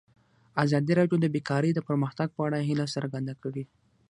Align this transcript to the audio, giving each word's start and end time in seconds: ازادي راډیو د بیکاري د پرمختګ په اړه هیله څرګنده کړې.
ازادي 0.63 0.93
راډیو 0.99 1.17
د 1.21 1.25
بیکاري 1.35 1.71
د 1.73 1.79
پرمختګ 1.87 2.27
په 2.33 2.41
اړه 2.47 2.59
هیله 2.67 2.85
څرګنده 2.95 3.33
کړې. 3.43 3.63